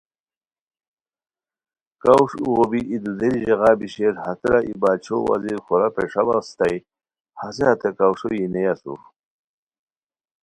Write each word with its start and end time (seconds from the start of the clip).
کاوݰ 2.01 2.31
اوغو 2.43 2.65
بی 2.71 2.81
ای 2.89 2.97
دودیری 3.03 3.39
ژاغہ 3.45 3.71
بی 3.79 3.87
شیر 3.93 4.13
،ہتیرا 4.25 4.59
ای 4.67 4.73
باچھو 4.81 5.15
وزیر 5.29 5.57
خورا 5.65 5.87
پیݰاؤ 5.95 6.31
اسیتائے 6.39 6.77
ہسے 7.39 7.63
ہتے 7.69 7.89
کاوݰو 7.97 8.27
یی 8.37 8.45
نیئے 8.53 8.69
اسور 8.71 8.99